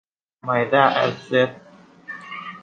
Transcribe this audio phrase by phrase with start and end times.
[0.43, 1.49] ไมด้า แอสเซ็ท